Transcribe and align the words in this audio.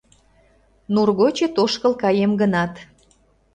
Нур 0.93 1.09
гочет 1.19 1.53
ошкыл 1.63 1.93
каем 2.01 2.31
гынат 2.41 2.73